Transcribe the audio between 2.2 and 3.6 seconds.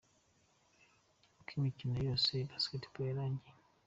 ya basketball yarangiye.